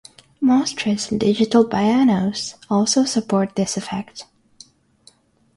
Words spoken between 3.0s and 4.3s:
support this effect.